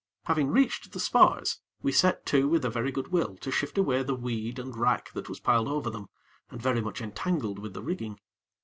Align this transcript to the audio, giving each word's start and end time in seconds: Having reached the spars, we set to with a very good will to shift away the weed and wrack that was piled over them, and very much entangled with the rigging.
Having 0.23 0.47
reached 0.49 0.93
the 0.93 0.99
spars, 0.99 1.59
we 1.83 1.91
set 1.91 2.25
to 2.25 2.47
with 2.47 2.65
a 2.65 2.71
very 2.71 2.91
good 2.91 3.09
will 3.09 3.35
to 3.37 3.51
shift 3.51 3.77
away 3.77 4.01
the 4.01 4.15
weed 4.15 4.57
and 4.57 4.75
wrack 4.75 5.13
that 5.13 5.29
was 5.29 5.39
piled 5.39 5.67
over 5.67 5.91
them, 5.91 6.09
and 6.49 6.59
very 6.59 6.81
much 6.81 7.01
entangled 7.03 7.59
with 7.59 7.75
the 7.75 7.83
rigging. 7.83 8.19